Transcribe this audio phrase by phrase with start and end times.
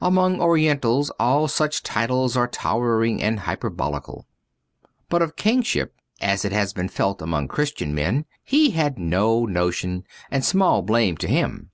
[0.00, 4.26] Among Orientals all such titles are towering and hyperbolical.
[5.10, 10.04] But of kingship as it has been felt among Christian men he had no notion,
[10.30, 11.68] and small blame to him.